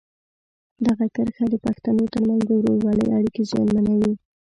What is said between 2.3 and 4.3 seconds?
د ورورولۍ اړیکې زیانمنوي.